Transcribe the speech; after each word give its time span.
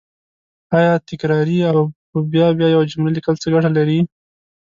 آیا 0.77 0.93
تکراري 1.09 1.57
او 1.71 1.79
په 2.09 2.17
بیا 2.31 2.47
بیا 2.57 2.67
یوه 2.75 2.89
جمله 2.91 3.11
لیکل 3.17 3.35
څه 3.41 3.47
ګټه 3.53 3.69
لري 3.77 3.99